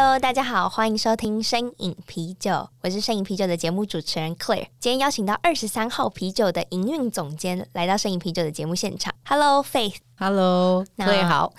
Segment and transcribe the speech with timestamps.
[0.00, 4.66] ！Cheers！Hello，大家好，欢迎收听深饮啤酒，我是深饮啤酒的节目主持人 Claire。
[4.78, 9.14] 今天邀请到二十三号啤酒的营运总监来到深饮啤酒的节目现场。
[9.26, 9.96] Hello，Faith。
[10.16, 11.52] Hello，Claire 好。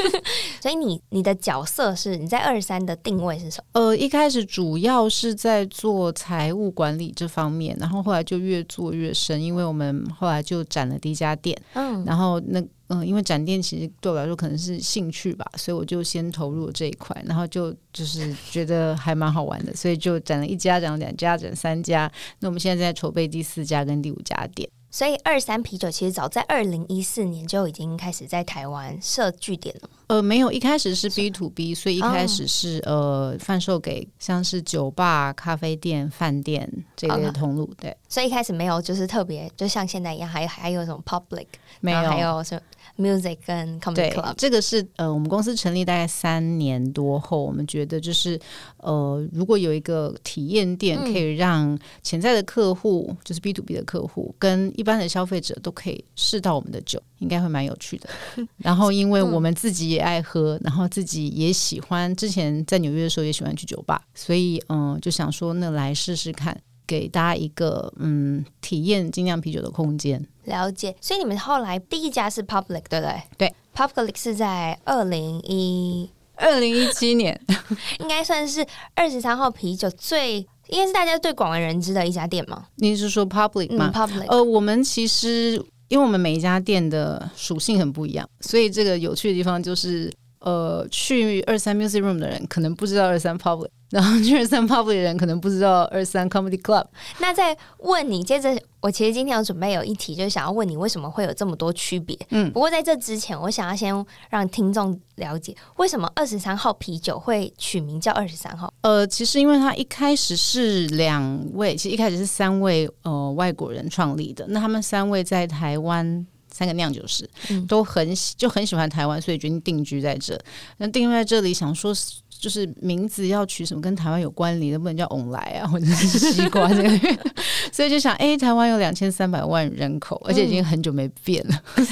[0.60, 3.80] 所以你你的角色是你在二十三的定位是什么？
[3.80, 11.58] 呃，一开始主要是在做财务管理这方面，然后后来就越做越深，因为我们后来就展了第一家店。
[11.72, 12.62] 嗯，然后那。
[12.88, 22.10] 嗯，因为展店其实对我来说可能是兴趣吧，所以我就先投入这一块，然后就就是觉得还蛮好玩的，所以就展了一家，展了两家，展三家。
[22.40, 24.68] 那我们现在在筹备第四家跟第五家店。
[24.90, 29.90] 所以二三啤酒其实早在二零一四年就已经开始在台湾设据点了。
[30.06, 37.70] 呃，没有，一开始是 B to B，所以一开始是、哦、呃贩售给像是酒吧、咖啡店、饭店这类的通路。
[37.78, 41.46] 对，所以一开始没有就是特别，就像现在一样，还还有什么 public，
[41.80, 42.60] 没有，还有什么。
[42.96, 48.36] Music 跟 Comedy Club，这个是呃，我们公司成立大概三年多后，我们觉得就是
[48.78, 58.08] 呃，如果有一个体验店，可以让潜在的客户，嗯、就是 B to B 的客户，跟一般的消费者都可以试到我们的酒，应该会蛮有趣的。
[58.58, 66.58] 然后，因为我们自己也爱喝，然后自己也喜欢，之前在纽约的时候也喜欢去酒吧，所以嗯、呃，就想说那来试试看。
[66.86, 70.26] 给大家一个嗯，体验精酿啤酒的空间。
[70.44, 73.22] 了解，所以你们后来第一家是 Public 对不对？
[73.36, 77.38] 对，Public 是在二零一二零一七年，
[78.00, 78.64] 应该算是
[78.94, 80.38] 二十三号啤酒最
[80.68, 82.66] 应该是大家最广为人知的一家店吗？
[82.76, 83.90] 你是说 Public 吗？
[83.92, 84.26] 嗯，Public。
[84.28, 93.68] 呃，我们其实因为我们每一家店的属性很不一样，所以这个有趣的地方就是，呃，去二三 Music Room 的人可能不知道二三 Public。
[93.88, 96.84] 然后去二三 public 的人可能不知道二三 comedy club。
[97.20, 102.14] 那再问你，接着我其实今天有准备有一题，就是想要问你为什么会有这么多区别。
[102.28, 108.70] 嗯，不过在这之前，我想要先让听众了解为什么二十三号啤酒会取名叫二十三号。
[108.82, 114.44] 呃，其实因为它一开始是两位，其实一开始是三位呃外国人创立的。
[114.50, 116.26] 那他们三位在台湾
[116.58, 120.38] 三个酿酒师、嗯、都很就很喜欢台湾，所以决定定居在这。
[120.78, 121.94] 那定居在这里，想说。
[122.40, 127.18] 就是名字要取什么跟台湾有关联的，不能叫“翁来”啊，或者是西瓜这个，
[127.72, 131.84] 所以就想，哎、欸，台湾有两千三百万人口，而且已经很久没变了，嗯、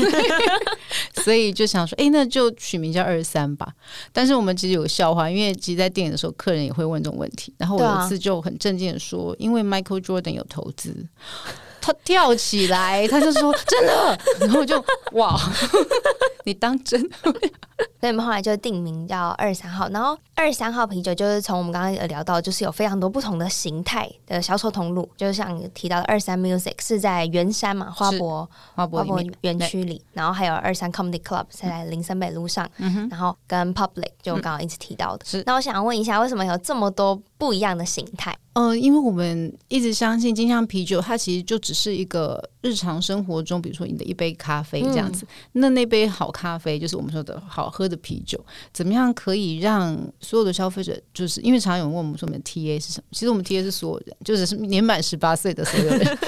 [1.25, 3.75] 所以就想说，哎、欸，那就取名叫二三吧。
[4.12, 7.53] 但是我们其实有个笑话，因为其实，在电影的时候，客人也会问这种问题。
[7.59, 10.94] 然后我有一次就很正经的说，因为 Michael Jordan 有投资。
[11.87, 15.39] 他跳起来，他就说：“真的。”然后我就哇，
[16.47, 17.01] 你当真？
[18.01, 19.89] 所以我们后来就定名叫二三号。
[19.89, 29.05] 然后二三号啤酒就是从我们刚刚有聊到，就是有非常多不同的形态的销售通路，就是像你提到的二三 Music 是在圆山嘛，花博花博
[29.41, 35.27] 园区里，然后还有二三 Comedy Club 是在林森北路上，嗯、然后跟 Public 就我刚刚一直提到的。
[35.27, 38.37] 是、嗯，那我想问一下，为什么有这么多不一样的形态？
[38.53, 45.27] 呃，因为我们一直相信金香啤酒，它其实就只是一个日常生活中，比如说你的一杯咖啡这样子。
[45.53, 48.39] 嗯、那那杯好咖啡，就是我们说的好喝的啤酒，
[48.73, 53.05] 怎么样可以让所有的消费者，就是因为常常有人问我们说我们 TA 是什么？
[53.13, 56.19] 其实我们 TA 是所有人，就只是年满十八岁的所有人。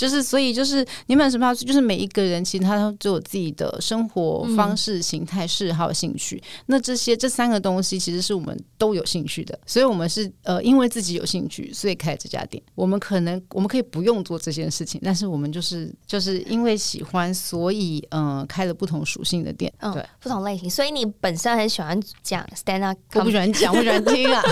[0.00, 6.42] 就是，所以就是年满十八岁，就是每一个人其实他都有自己的生活方式、形态、嗜好、兴趣。
[6.64, 9.58] 那这些这三个东西，其实是我们都有兴趣的。
[9.66, 12.62] 所以，我们是呃，因为自己有兴趣，所以开这家店。
[12.74, 19.70] 我们可能我们可以不用做这件事情，但是我们就是就是因为喜欢，所以嗯、呃，开了不同属性的店。
[19.80, 20.70] 嗯，对，不同类型。
[20.70, 24.42] 所以你本身很喜欢讲 stand up，我不喜欢讲，我喜欢听啊。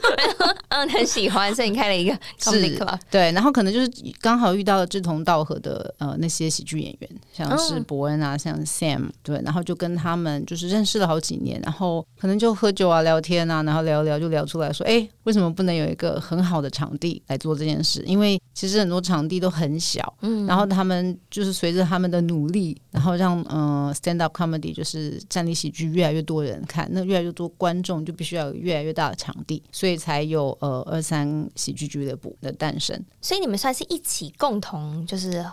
[0.68, 2.98] 嗯，很喜欢，所以你开了一个 comedy club。
[3.10, 3.92] 对，然后可能就是
[4.22, 4.77] 刚好遇到。
[4.86, 18.02] 志同道合的呃那些喜剧演员，像是伯恩啊，像 Sam，对，然后就跟他们就是认识了好几年，然后可能就喝酒啊、聊天啊，然后聊一聊就聊出来说，哎，为什么不能有一个很好的场地来做这件事？
[18.06, 32.98] 因为其实很多场地都很小，嗯，然后他们就是随着他们的努力，然后让呃 stand up comedy 就是站立喜剧越来越多人看，那越来越多观众就必须要有越来越大的场地，所以才有呃二三喜剧俱乐部的诞生。
[33.20, 34.67] 所以你们算是一起共同。
[34.68, 35.44] 同就是。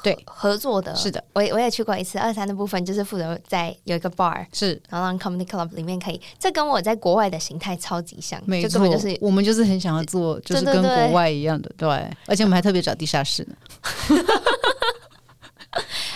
[0.00, 2.20] 对，合作的，是的，我也我也去过一次。
[2.20, 13.56] 二三的部分就是负责在有一个 bar，是，然后让 comedy club 里面可以，这跟我在国外的形态超级像，没错，就根本就是我们就是很想要做，就是跟国外一样的，对，对，对，对，而且我们还特别找地下室呢。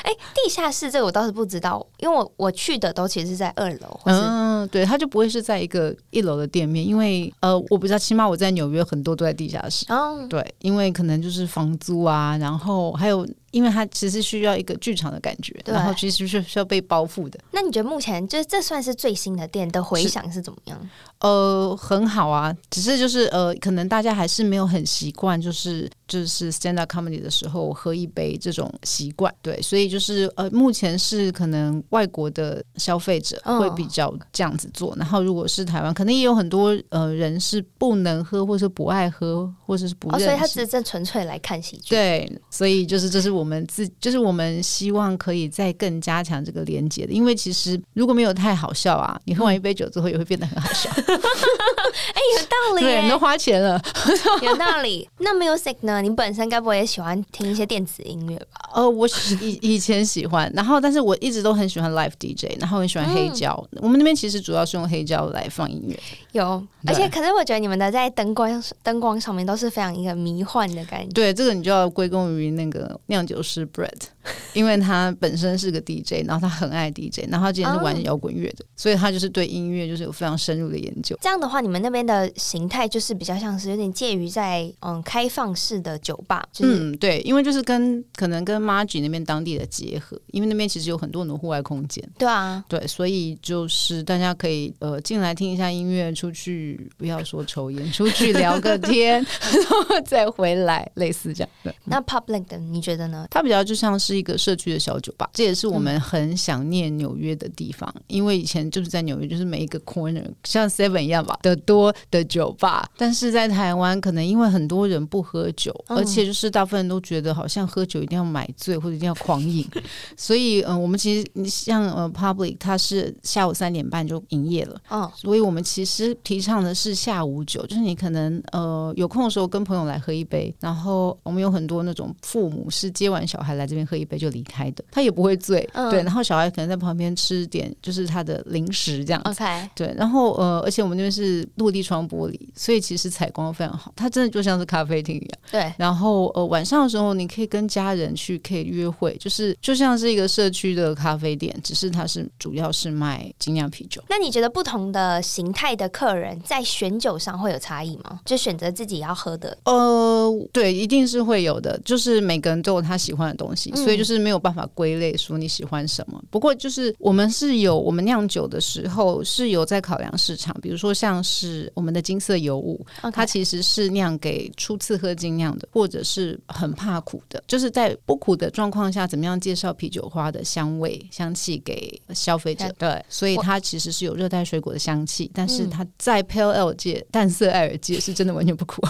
[0.03, 4.01] 哎，地下室这个我倒是不知道，因为我我去的都其实是在二楼。
[4.05, 9.87] 嗯，对，它就不会是在一个一楼的店面，因为呃，我不知道，起码我在纽约很多都在地下室。
[9.89, 13.27] 哦，对，因为可能就是房租啊，然后还有。
[13.53, 17.39] 因为它其实需要一个剧场的感觉，然后其实是需要被包覆的。
[17.53, 20.91] 那你觉得目前就是这算是最新的店的回响是怎么样？
[21.21, 29.33] 呃，很好啊，只是就是呃，可能大家还是没有很习惯，就是就是 stand up comedy 的时候喝一杯这种习惯。
[29.43, 41.91] 对，所以就是呃，目前是可能外国的消费者会比较这样子做，嗯、然后如果是台湾，可能也有很多呃人是不能喝，或者是不爱喝，或者是不认识、哦，所以他只是纯粹来看喜剧。
[41.91, 43.42] 对，所以就是这是我。
[43.43, 50.89] 我们自就是我们希望可以再更加强这个连接的，因为其实如果没有太好笑啊，你喝完一杯酒之后也会变得很好笑。
[50.95, 53.83] 哎、欸，有道理，对，你都花钱了，
[54.43, 55.09] 有道理。
[55.19, 56.01] 那 music 呢？
[56.01, 58.71] 你本身该不会也喜欢听一些电子音乐吧？
[58.75, 59.09] 呃，我
[59.41, 63.53] 以以前喜欢，然后但是我一直都很喜欢 live DJ，然后很喜欢黑胶。
[63.73, 65.99] 嗯、我们那边其实主要是用黑胶来放音乐，
[66.31, 71.13] 有，而且可是我觉得你们的在灯光灯光上面都是非常一个迷幻的感觉。
[71.13, 73.32] 对，这个你就要归功于那个酿酒。
[73.33, 74.09] 就是 Brett，
[74.55, 81.17] 因为他本身是个 DJ，然后他很爱 DJ，然后他之前是玩摇滚乐的，所以他就是对音乐就是有非常深入的研究。
[81.21, 92.03] 这样的话，你们那边的形态就是比较像是有点介于在嗯开放式的酒吧，就是、嗯对，因为就是跟可能跟 Margie 那边当地的结合，因为那边其实有很多很多户外空间。
[92.19, 101.51] 对啊，对，所以就是大家可以呃进来听一下音乐，出去不要说抽烟，出去聊个 天，然后再回来，类似这样。
[101.63, 103.27] 对，那 Public 的你觉得呢？
[103.31, 119.67] 它比较就像是一个社区的小酒吧，这也是我们很想念纽约的地方，嗯、因为以前就是在纽约，就是每一个 corner 像 Seven 一样吧的多的酒吧，但是在台湾可能因为很多人不喝酒，嗯、而且就是大部分人都觉得好像喝酒一定要买醉或者一定要狂饮，
[120.17, 136.03] 所以嗯、呃，我们其实你像呃 Public 它是下午三点半就营业了，嗯，所以我们其实提倡的是下午酒，就是你可能呃有空的时候跟朋友来喝一杯，然后我们有很多那种父母是接完小孩来这边喝一杯就离开的，他也不会醉，嗯、对。
[136.03, 139.31] 然后小孩可能在旁边吃点，就是他的零食这样子。
[139.31, 139.95] OK，对。
[139.97, 145.39] 然后呃，而且我们那边是落地窗玻璃，所以其实采光非常好，它真的就像是咖啡厅一样。
[145.51, 145.73] 对。
[145.77, 154.03] 然后呃，晚上的时候你可以跟家人去可以约会，就是就像是一个社区的咖啡店，只是它是主要是卖精酿啤酒。
[154.09, 158.21] 那你觉得不同的形态的客人在选酒上会有差异吗？
[158.25, 159.57] 就选择自己要喝的？
[159.65, 161.81] 呃，对，一定是会有的。
[161.85, 163.71] 就是每个人都有他喜欢的东西。
[163.75, 166.19] 所以就是没有办法归类说你喜欢什么。
[166.23, 182.73] 嗯、不过就是我们是有我们酿酒的时候是有在考量市场，比如说像是我们的金色尤物.它其实是酿给初次喝精酿的，或者是很怕苦的，就是在不苦的状况下，怎么样介绍啤酒花的香味香气给消费者？
[182.79, 188.83] 对，所以它其实是有热带水果的香气，但是它在 Pale Ale 界淡色艾尔界是真的完全不苦。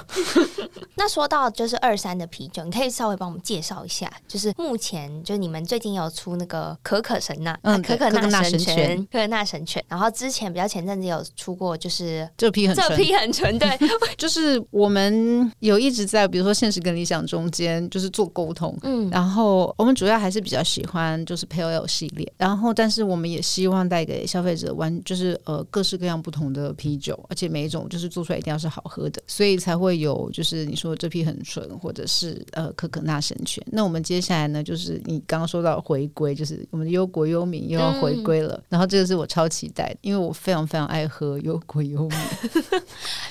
[0.95, 4.92] 那说到就是二三的啤酒，你可以稍微帮我们介绍一下，就是目前
[5.25, 9.83] 就你们最近有出那个可可神呐，嗯，可可纳神犬，可可纳神犬。
[9.89, 13.69] 然后之前比较前阵子有出过，就是这批很这批很纯，对，
[14.19, 33.63] 就是我们有一直在比如说现实跟理想中间就是做沟通，嗯，然后我们主要还是比较喜欢就是 Pale Ale 系列，然后但是我们也希望带给消费者玩就是呃各式各样不同的啤酒，而且每一种就是做出来一定要是好喝的，所以才会有就是你说这批很纯，或者是呃可可纳神泉。
[33.71, 38.55] 那我们接下来呢，就是你刚刚说到回归，就是我们的忧国忧民又要回归了。
[38.55, 42.19] 嗯、然后这个是我超期待的，因为我非常非常爱喝忧国忧民。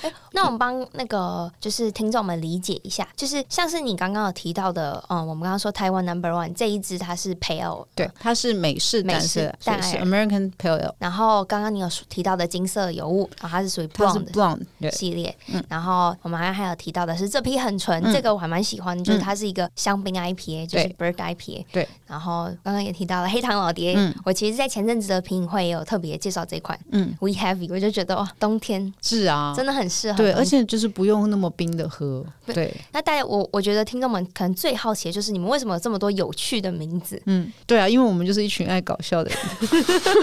[0.02, 10.94] 欸、 那我们帮那个就是听众们理解一下，就是像是你刚刚有提到的，嗯，我们刚刚说台湾 Number One 这一支它是 Pale，对，它是美式美式但是 American Pale。
[11.00, 15.36] 然后刚刚你有提到的金色油物，然后它是属于 Blonde 系列。
[15.48, 21.41] 嗯、然后我们还还有提到的是这批很纯，嗯、这个我还蛮喜欢，就是它是一个香槟 IPA，就是 Bird IPA。
[21.72, 21.88] 对。
[22.08, 32.74] 然后刚刚也提到了黑糖老爹，嗯，我其实，在前阵子的品饮会也有特别介绍这款，嗯，We Heavy，我就觉得哇，冬天是啊，真的很适合，对，而且就是不用那么冰的喝，对。
[32.92, 37.22] 那大家，我我觉得听众们可能最好奇的就是你们为什么有这么多有趣的名字？
[37.26, 39.40] 嗯，对啊，因为我们就是一群爱搞笑的人，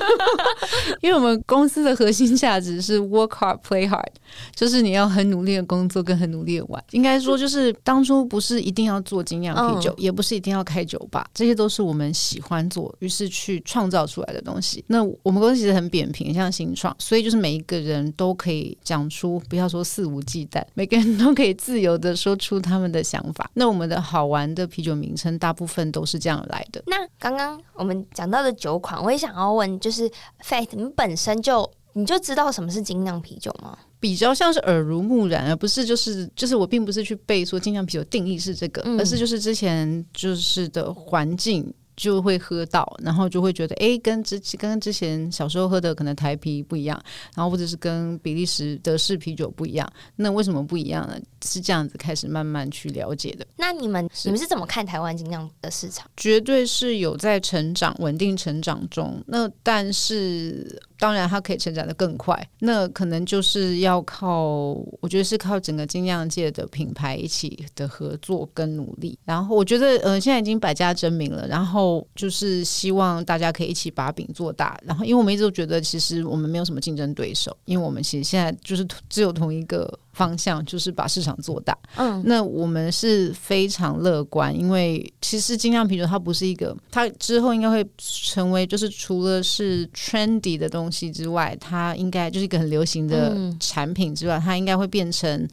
[1.00, 4.12] 因为我们公司的核心价值是 Work Hard Play Hard，
[4.54, 6.82] 就是你要很努力的工作跟很努力的玩。
[6.90, 14.84] 应该说，就是当初不是一定要做精酿啤酒，嗯、也不是一定要开酒吧，这些都是我们喜欢做，于是去创造出来的东西。
[14.88, 23.50] 那我们公司其实很扁平，像新创，所以就是每一个人都可以讲出，不要说肆无忌惮， 每个人都可以自由的说出他们的想法。
[23.54, 26.82] 那我们的好玩的啤酒名称，大部分都是这样来的。
[26.86, 30.10] 那刚刚我们讲到的酒款，我也想要问，就是
[30.44, 33.76] Fat，你本身就你就知道什么是精酿啤酒吗？
[34.00, 41.72] 比较像是耳濡目染，而不是就是就是我并不是去背说精酿啤酒定义是这个，嗯、而是就是之前就是的环境。
[41.98, 46.98] 就会喝到，然后就会觉得，哎，跟之跟之前小时候喝的可能台啤不一样，
[47.34, 51.18] 然后或者是跟比利时德式啤酒不一样，那为什么不一样呢？
[51.44, 53.46] 是这样子开始慢慢去了解的。
[53.56, 56.08] 那你们你们是怎么看台湾精酿的市场？
[56.16, 59.20] 绝对是有在成长，稳定成长中。
[59.26, 69.18] 那但是当然它可以成长的更快，那可能就是要靠，我觉得是靠整个精酿界的品牌一起的合作跟努力。
[69.24, 71.87] 然后我觉得，呃，现在已经百家争鸣了，然后。
[72.14, 81.76] 就是希望大家可以一起把饼做大，然后因为我们一直都觉得，其实我们没有什么竞争对手，因为我们其实现在就是只有同一个方向，就是把市场做大。
[81.96, 95.48] 嗯，那我们是非常乐观，因为其实精酿啤酒它不是一个，它之后应该会成为就是除了是 trendy 的东西之外，它应该就是一个很流行的产品之外，它应该会变成。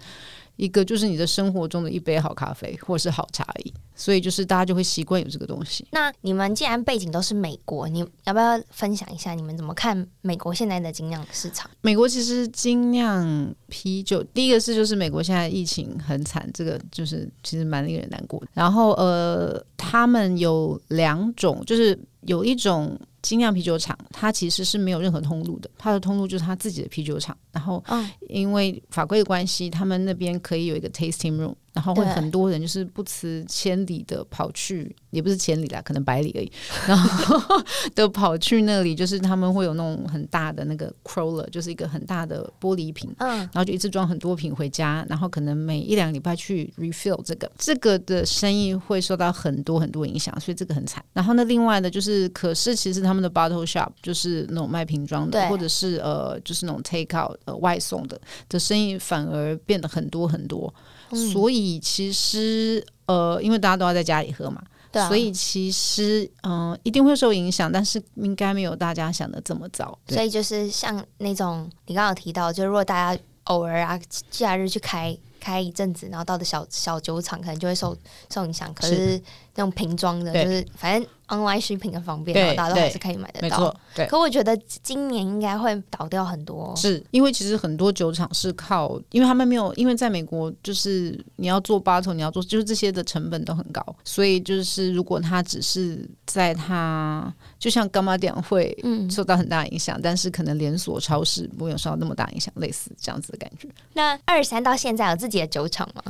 [0.55, 5.85] 一个就是你的生活中的一杯好咖啡，或是好茶而已，所以就是大家就会习惯有这个东西。
[5.91, 11.69] 那你们既然背景都是美国，你要不要分享一下你们怎么看美国现在的精酿市场？
[11.81, 18.47] 美国其实精酿啤酒，第一个是就是美国现在疫情很惨，这个就是其实蛮令人难过的。
[18.53, 22.97] 然后呃，他们有两种，就是有一种。
[23.25, 27.35] 精酿啤酒厂，它其实是没有任何通路的，它的通路就是它自己的啤酒厂。
[27.51, 27.83] 然后，
[28.29, 31.55] 因为法规的关系，他们那边可以有一个 tasting room。
[31.75, 36.51] 然后会很多人就是不辞千里的跑去，也不是千里啦，可能百里而已。
[36.87, 37.61] 然后
[37.93, 51.03] 的跑去那里，就是他们会有那种很大的那个 crawler，就是一个很大的玻璃瓶，嗯，然后就一次装很多瓶回家，然后可能每一两个礼拜去 refill 这个，这个的生意会受到很多很多影响，所以这个很惨。
[51.11, 60.73] 然后呢，另外的就是，可是其实他们的 bottle shop 就是那种卖瓶装的，或者是呃，就是那种 take out 呃外送的的生意反而变得很多很多。
[61.11, 64.61] 所以其实呃，因为大家都要在家里喝嘛，
[65.07, 69.97] 所以其实嗯、呃，一定会受影响，但是应该没有大家想的这么糟。
[70.07, 73.99] 所以就是像那种你刚刚有提到，就是如果大家偶尔啊
[74.31, 77.95] 假日去开开一阵子，然后到的小小酒厂，可能就会受
[78.33, 78.73] 受影响。
[78.73, 79.21] 可是
[79.55, 81.09] 那种瓶装的，就是反正。
[81.29, 83.75] online shipping 很方便，然后大家都还是可以买得到。
[83.95, 84.05] 对。
[84.05, 98.77] 可我觉得今年应该会倒掉很多，是因为其实很多酒厂是靠，因为他们没有，因为在美国就是你要做 bottle，你要做，就是这些的成本都很高，所以就是如果他只是在他，就像干妈店会
[99.09, 103.67] 受到很大影响，嗯、但是可能连锁超市不会有受到那么大影响，类似这样子的感觉。
[103.93, 106.03] 那二三到现在有自己的酒厂吗？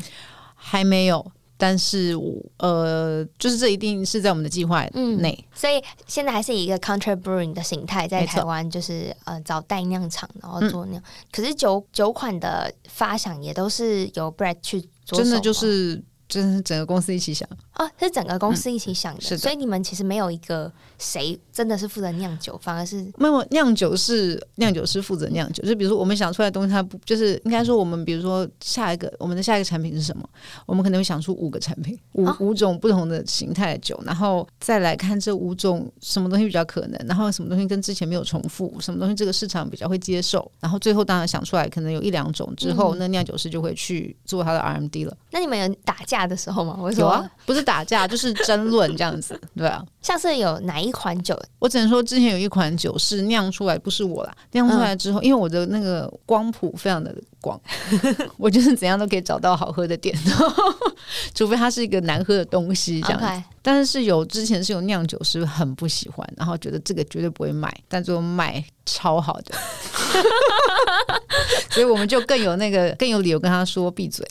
[0.55, 1.31] 还没有。
[1.57, 11.01] 但是我呃，就是这一定是在我们的计划内，嗯，所以现在还是以一个 contract brewing 的形态在台湾，就是呃找代酿厂，然后做酿。
[11.01, 16.03] 嗯、可是酒酒款的发想也都是由 Brett 去做，真的就是。
[16.35, 25.63] 就是整个公司一起想哦，是整个公司一起想的，嗯、是的，所以你们其实没有一个谁真的是负责酿酒，反而是没有酿酒是酿酒师负责酿酒。
[25.63, 30.27] 就比如说我们想出来的东西，它不就是应该说我们比如说下一个我们的下一个产品是什么？
[30.65, 45.15] 我们可能会想出五个产品，五、哦、五种不同的形态的酒，然后再来看这五种什么东西比较可能，然后什么东西跟之前没有重复，什么东西这个市场比较会接受，然后最后当然想出来可能有一两种之后，嗯、那酿酒师就会去做他的 RMD 了。
[45.31, 46.77] 那你们有打架的时候吗？
[46.79, 49.84] 我有啊，不是打架就是争论这样子，对啊。
[50.05, 51.35] 像是有哪一款酒？
[51.57, 57.59] 我只能说之前有一款酒是酿出来，不是我啦，酿出来之后，嗯、因为我的那个光谱非常的广，
[58.38, 60.15] 我就是怎样都可以找到好喝的点，
[61.33, 69.55] 除非它是一个难喝的东西这样.但是是有之前是有酿酒师很不喜欢，然后觉得这个绝对不会卖，但最后卖超好的，
[71.71, 74.24] 所以我们就更有那个更有理由跟他说闭嘴。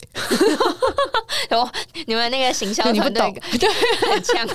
[1.51, 1.69] 有
[2.07, 3.69] 你们那个行销团队对
[4.09, 4.47] 很强，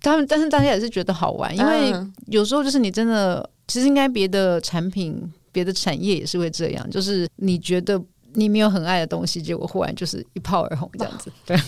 [0.00, 1.92] 他们但是大家也是觉得好玩，因为
[2.26, 8.00] 有时候就是你真的其实应该别的产品、别的产业也是会这样，就是你觉得
[8.34, 11.56] 你没有很爱的东西，结果忽然就是一炮而红这样子， 对。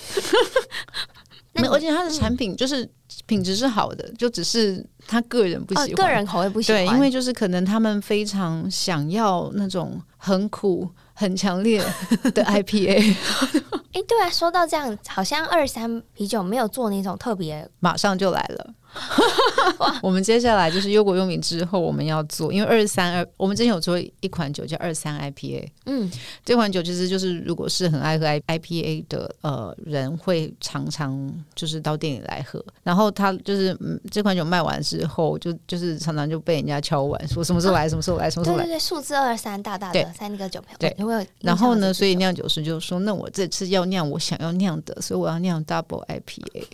[1.54, 2.88] 那而且他的产品就是
[3.26, 6.82] 品质是好的，就只是他个人不喜欢，个人口味不喜欢。
[6.86, 11.82] 对，因为就是可能他们非常想要那种很苦、很强烈
[12.34, 13.16] 的 IPA。
[13.92, 18.74] 哎，对啊，说到这样，好像二三啤酒没有做那种特别，马上就来了。
[20.02, 26.10] 我们接下来就是忧国忧民之后，我们要做，因为二三二，我们之前有做一款酒叫二三 IPA，嗯，
[26.44, 41.26] 这款酒其实就是如果是很爱喝 IIPA 的呃人，会常常就是到店里来喝，然后他就是嗯这款酒卖完之后，就就是常常就被人家敲碗说什么时候来，什么时候来，什么时候来，对对对，数字二三大大的三个酒瓶，对，有没有？
[41.40, 46.66] 然后呢，所以酿酒师就说，那我这次要酿我想要酿的，所以我要酿 Double IPA。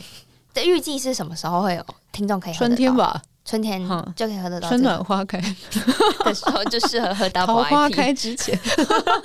[0.59, 2.59] 的预计是什么时候会有听众可以喝？
[2.59, 3.81] 春天吧，春天
[4.15, 4.69] 就可以喝得到。
[4.69, 5.39] 春暖花开
[6.25, 8.59] 的时候就适合喝到 桃花开之前。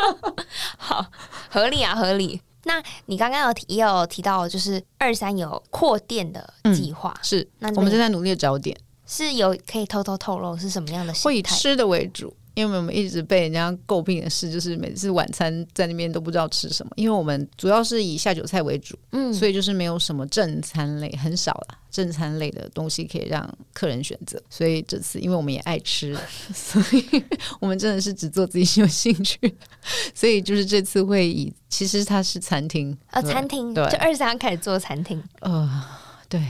[0.78, 1.06] 好，
[1.50, 2.42] 合理啊，合理。
[2.66, 7.50] 那你刚刚有提也有提到，就是二三有扩店的计划，嗯，是？
[7.60, 11.14] 那我们正在努力找店，是有可以偷偷透露是什么样的？
[11.16, 12.34] 会以吃的为主。
[12.56, 16.92] 因为我们一直被人家诟病的事，就是每次晚餐在那边都不知道吃什么。
[16.96, 24.42] 因为我们主要是以下酒菜为主，嗯，所以就是没有什么正餐类，很少了正餐类的东西可以让客人选择。
[24.50, 26.18] 所以这次，因为我们也爱吃，
[26.54, 27.24] 所以
[27.60, 29.40] 我们真的是只做自己有兴趣。
[30.14, 35.84] 所以就是这次会以，其实它是餐厅啊，餐厅对，就二三开始做餐厅，呃，
[36.30, 36.42] 对。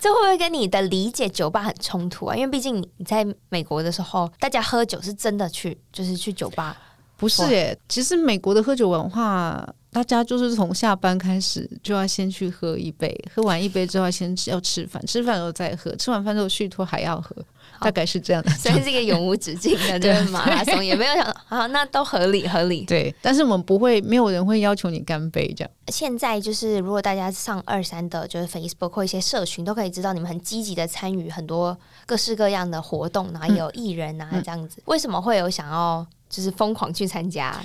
[0.00, 2.36] 这会不会跟你的理解酒吧很冲突啊？
[2.36, 6.76] 因为毕竟你在美国的时候，大家喝酒是真的去，就是去酒吧。
[7.16, 17.34] 不是耶，其实美国的喝酒文化，大家就是从下班开始就要先去喝一杯，喝完一杯之后先要吃饭，吃饭后再喝，吃完饭之后续托还要喝。
[17.80, 22.84] 大概是这样的，所以是一个永无止境的 这个马拉松，也没有想 啊，那都合理合理。
[22.84, 25.70] 对，但是我们不会，没有人会要求你干杯这样。
[25.88, 34.76] 现在就是，如果大家上二三的，就是 Facebook 或一些社群，都可以知道你们很积极的参与很多各式各样的活动，然后也有艺人啊这样子。
[34.80, 37.58] 嗯、为什么会有想要就是疯狂去参加？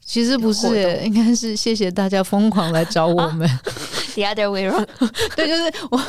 [0.00, 3.48] 其实不是，应该是谢谢大家疯狂来找我们。
[4.14, 4.86] The other way around，
[5.34, 6.02] 对，就是我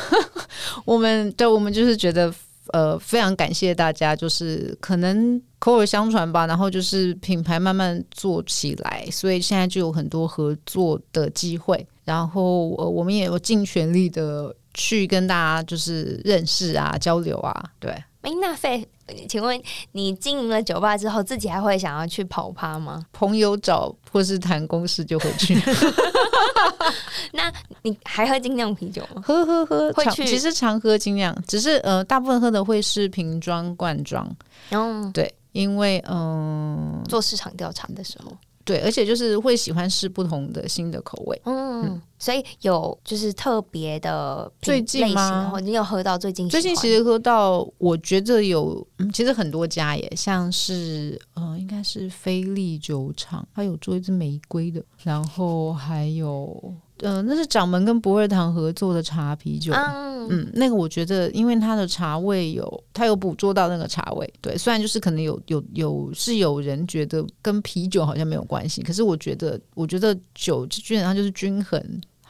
[0.84, 2.32] 我们对，我们就是觉得。
[2.72, 17.92] 呃，非常感谢大家，就是可能口耳相传吧，然后就是品牌慢慢做起来，所以现在就有很多合作的机会，然后呃，我们也有尽全力的去跟大家就是认识啊、交流啊，对。
[18.22, 18.86] 哎，那费，
[19.28, 19.60] 请问
[19.92, 23.04] 你经营了酒吧之后，自己还会想要去跑趴吗？
[23.12, 25.54] 朋友找或是谈公事就会去。
[27.32, 27.52] 那
[27.82, 29.22] 你还喝精酿啤酒吗？
[29.24, 30.24] 喝喝喝，会去。
[30.24, 34.28] 其实常喝精酿，只是呃，大部分喝的会是瓶装、罐装。
[34.70, 38.36] 嗯，对，因为嗯，做市场调查的时候。
[38.68, 45.54] 对，而且就是会喜欢试不同的新的口味，嗯，嗯，所以有就是特别的最近吗？
[45.62, 46.46] 你有喝到最近？
[46.50, 56.74] 最近其实喝到，我觉得有，嗯，其实很多家耶，像是呃，应该是菲力酒厂，它有做一支玫瑰的，然后还有。
[57.00, 71.80] 呃，那是掌门跟博二堂合作的茶啤酒，嗯，嗯，那个我觉得，因为它的茶味有，它有捕捉到那个茶味，对，虽然就是可能有有有是有人觉得跟啤酒好像没有关系，可是我觉得，我觉得酒基本上就是均衡。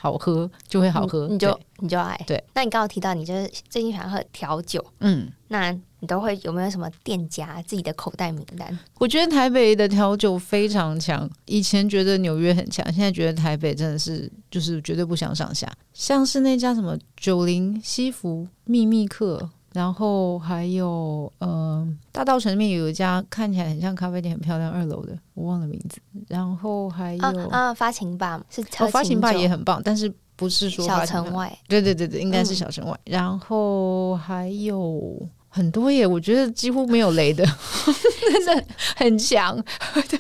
[0.01, 2.17] 好喝就会好喝，你就你就爱。
[2.25, 8.79] 对，那你刚刚提到你就是最近喜欢喝调酒，嗯，那你都会有没有什么店家自己的口袋名单？
[8.99, 15.69] 我觉得台北的调酒非常强，以前觉得纽约很强，现在觉得台北真的是就是绝对不相上下。
[15.93, 19.51] 像是那家什么九零西服秘密客。
[19.73, 26.01] 然后还有，呃，大道城里面有一家看起来很像咖啡店，很漂亮，二楼的，我忘了名字。
[26.29, 31.59] 然后还有啊，啊，发情吧是哦，发情吧也很棒，但是不是说小城外？
[31.69, 32.93] 对对对对，应该是小城外。
[33.05, 35.29] 嗯、然后还有。
[35.51, 37.43] 很多耶，我觉得几乎没有雷的，
[38.45, 39.57] 真的很强。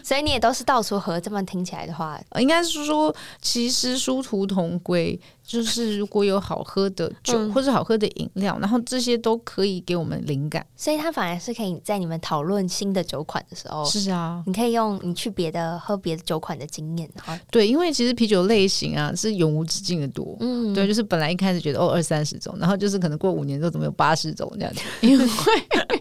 [0.02, 5.20] 所以你也都是到处喝，这么听起来的话，应该是说其实殊途同归。
[5.48, 10.64] 就是如果有好喝的酒、嗯、或者好喝的饮料，然后这些都可以给我们灵感。
[10.76, 17.40] 所以它反而是可以在你们讨论新的酒款的时候，是啊，你可以用你去别的喝别的酒款的经验哈。
[17.50, 20.36] 对，因为其实啤酒类型啊是永无止境的多。
[20.40, 25.26] 嗯，对，就是本来一开始觉得哦二三十种，然后就是可能过五年之后怎么有八十种这样子，因为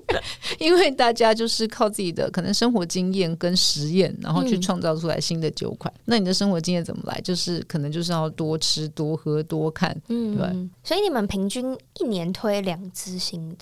[0.59, 5.91] 因为大家就是靠自己的可能生活经验跟实验，然后去创造出来新的酒款。
[5.97, 7.19] 嗯、那你的生活经验怎么来？
[7.21, 9.37] 就是可能就是要多吃多喝。
[9.47, 13.57] 多看，嗯，对，所以你们平均一年推两支新的，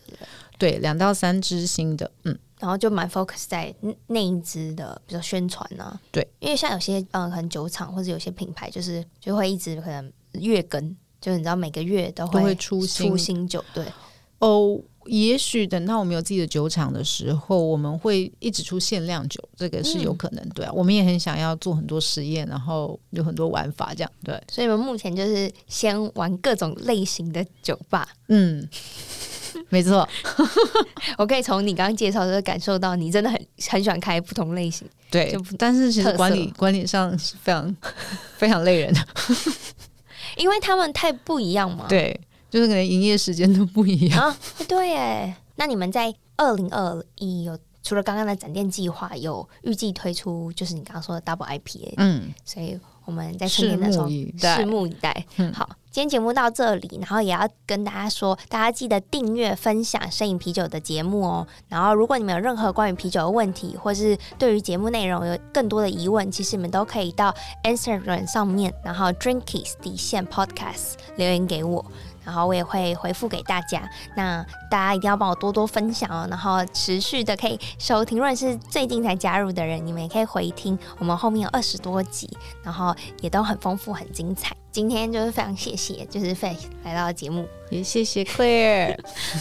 [0.58, 3.72] 对，两到三支新的，嗯，然后就蛮 focus 在
[4.08, 10.82] 那一支的，比如说宣传呢，对，因为像有些嗯，可能酒厂或者有些品牌，就是就会一直可能月更，
[11.22, 13.86] 就是你知道每个月都会，都会出新出新酒，对，
[14.40, 14.80] 哦。
[15.08, 20.72] 也许等到我们有自己的酒厂的时候，我们会一直出限量酒，这个是有可能，对啊。
[20.74, 24.34] 我们也很想要做很多实验，然后有很多玩法，这样对。
[24.52, 28.10] 所以，我们目前就是先玩各种类型的酒吧。
[28.30, 28.68] 嗯，
[29.70, 30.10] 没错。
[31.20, 34.90] 我可以从你刚刚介绍的感受到，你真的很很喜欢开不同类型。
[35.12, 37.78] 对，但是其实管理管理上是非常
[38.38, 39.06] 非常累人的，
[40.38, 41.86] 因为他们太不一样嘛。
[41.88, 42.20] 对。
[42.56, 45.36] 就是可能营业时间都不一样啊，对耶。
[45.58, 55.26] 那你们在二零二一有除了刚刚的展店计划，有预计推出就是你刚刚说的 Double IPA，嗯，所以我们在春天的时候拭目以待。
[55.36, 61.46] 嗯，好，今天节目到这里，然后也要跟大家说，大家记得订阅、分享《摄影啤酒》的节目哦。
[61.68, 71.86] 然后，如果你们有任何关于啤酒的问题，或是对于节目内容有更多的疑问，其实你们都可以到 Instagram 上面，然后 Drinkies 底线 Podcast 留言给我。
[72.26, 78.18] 然后我也会回复给大家，那大家一定要帮我多多分享哦，然后持续的可以收听。
[78.18, 82.30] 如果是最近才加入的人，你们也可以回听，我们后面有二十多集，
[82.64, 84.56] 然后也都很丰富、很精彩。
[84.72, 88.98] 今天就是非常谢谢，就是 f a c e 来到节目，也谢谢 Claire。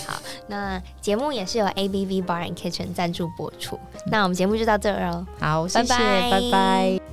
[0.06, 3.76] 好，那节目也是由 ABV Bar and Kitchen 赞助播出。
[4.06, 6.30] 那我们节目就到这儿喽，好，谢谢，拜拜。
[6.30, 7.03] 拜拜。